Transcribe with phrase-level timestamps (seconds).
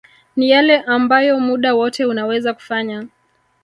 [0.35, 3.07] ni yale ambayo muda wote unaweza kufanya